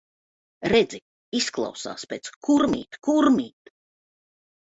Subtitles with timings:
[0.71, 0.99] Redzi,
[1.39, 3.73] izklausās pēc "Kurmīt, kurmīt".